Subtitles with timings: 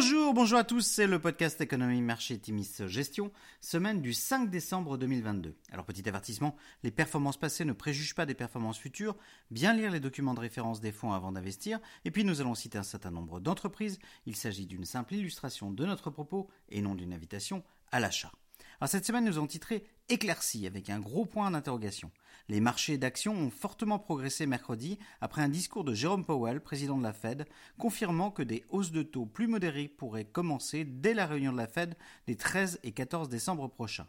[0.00, 4.96] Bonjour, bonjour à tous, c'est le podcast Économie, Marché, Timis, Gestion, semaine du 5 décembre
[4.96, 5.54] 2022.
[5.70, 9.14] Alors petit avertissement, les performances passées ne préjugent pas des performances futures,
[9.50, 12.78] bien lire les documents de référence des fonds avant d'investir, et puis nous allons citer
[12.78, 17.12] un certain nombre d'entreprises, il s'agit d'une simple illustration de notre propos et non d'une
[17.12, 17.62] invitation
[17.92, 18.32] à l'achat.
[18.80, 22.10] Alors cette semaine, nous avons titré éclairci avec un gros point d'interrogation.
[22.48, 27.02] Les marchés d'actions ont fortement progressé mercredi après un discours de Jérôme Powell, président de
[27.02, 27.44] la Fed,
[27.76, 31.66] confirmant que des hausses de taux plus modérées pourraient commencer dès la réunion de la
[31.66, 31.94] Fed
[32.26, 34.06] des 13 et 14 décembre prochains.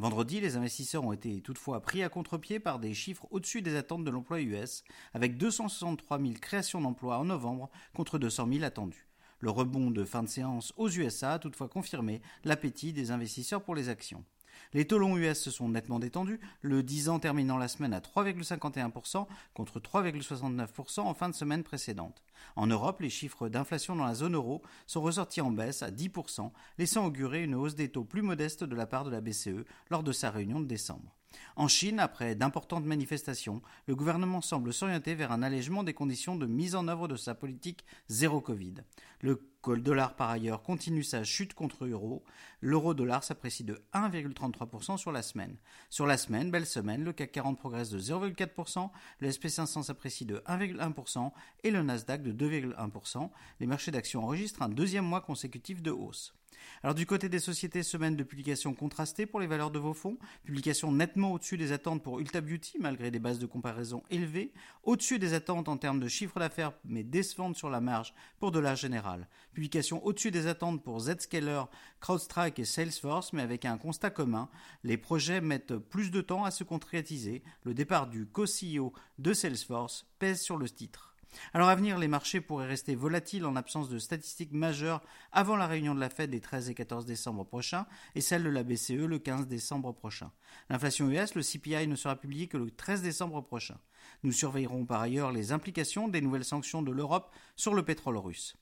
[0.00, 4.04] Vendredi, les investisseurs ont été toutefois pris à contre-pied par des chiffres au-dessus des attentes
[4.04, 4.82] de l'emploi US,
[5.14, 9.07] avec 263 000 créations d'emplois en novembre contre 200 000 attendus.
[9.40, 13.74] Le rebond de fin de séance aux USA a toutefois confirmé l'appétit des investisseurs pour
[13.74, 14.24] les actions.
[14.72, 18.00] Les taux longs US se sont nettement détendus, le 10 ans terminant la semaine à
[18.00, 22.22] 3,51% contre 3,69% en fin de semaine précédente.
[22.56, 26.50] En Europe, les chiffres d'inflation dans la zone euro sont ressortis en baisse à 10%,
[26.78, 30.02] laissant augurer une hausse des taux plus modeste de la part de la BCE lors
[30.02, 31.17] de sa réunion de décembre.
[31.58, 36.46] En Chine, après d'importantes manifestations, le gouvernement semble s'orienter vers un allègement des conditions de
[36.46, 38.74] mise en œuvre de sa politique zéro Covid.
[39.22, 39.42] Le
[39.76, 42.24] dollar, par ailleurs, continue sa chute contre l'euro.
[42.60, 45.56] L'euro-dollar s'apprécie de 1,33% sur la semaine.
[45.90, 50.38] Sur la semaine, belle semaine, le CAC 40 progresse de 0,4%, le SP500 s'apprécie de
[50.46, 51.32] 1,1%
[51.64, 53.30] et le Nasdaq de 2,1%.
[53.60, 56.34] Les marchés d'actions enregistrent un deuxième mois consécutif de hausse.
[56.82, 60.18] Alors du côté des sociétés, semaine de publication contrastée pour les valeurs de vos fonds,
[60.44, 64.52] publication nettement au-dessus des attentes pour Ulta Beauty malgré des bases de comparaison élevées,
[64.84, 68.76] au-dessus des attentes en termes de chiffre d'affaires mais décevantes sur la marge pour Dollar
[68.76, 71.64] Général, publication au-dessus des attentes pour Zscaler,
[72.00, 74.48] CrowdStrike et Salesforce mais avec un constat commun,
[74.84, 80.06] les projets mettent plus de temps à se concrétiser, le départ du co-CEO de Salesforce
[80.18, 81.07] pèse sur le titre.
[81.52, 85.66] Alors à venir, les marchés pourraient rester volatiles en absence de statistiques majeures avant la
[85.66, 89.06] réunion de la Fed des 13 et 14 décembre prochains et celle de la BCE
[89.06, 90.30] le 15 décembre prochain.
[90.70, 93.78] L'inflation US, le CPI, ne sera publié que le 13 décembre prochain.
[94.22, 98.56] Nous surveillerons par ailleurs les implications des nouvelles sanctions de l'Europe sur le pétrole russe.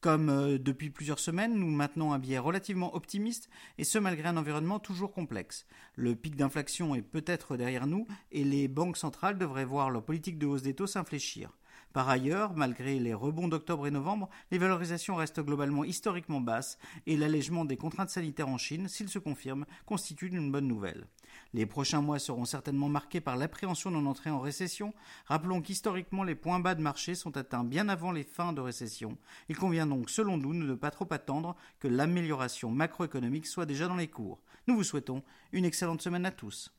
[0.00, 4.36] Comme euh, depuis plusieurs semaines, nous maintenons un biais relativement optimiste, et ce malgré un
[4.36, 5.66] environnement toujours complexe.
[5.96, 10.38] Le pic d'inflation est peut-être derrière nous, et les banques centrales devraient voir leur politique
[10.38, 11.50] de hausse des taux s'infléchir.
[11.98, 16.78] Par ailleurs, malgré les rebonds d'octobre et novembre, les valorisations restent globalement historiquement basses
[17.08, 21.08] et l'allègement des contraintes sanitaires en Chine, s'il se confirme, constitue une bonne nouvelle.
[21.54, 24.94] Les prochains mois seront certainement marqués par l'appréhension d'en entrer en récession.
[25.26, 29.18] Rappelons qu'historiquement les points bas de marché sont atteints bien avant les fins de récession.
[29.48, 33.88] Il convient donc, selon nous, de ne pas trop attendre que l'amélioration macroéconomique soit déjà
[33.88, 34.40] dans les cours.
[34.68, 36.72] Nous vous souhaitons une excellente semaine à tous.